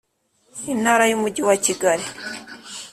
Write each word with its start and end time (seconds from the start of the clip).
Intara 0.73 1.03
y’umujyi 1.07 1.41
wa 1.47 1.55
Kigali. 1.63 2.05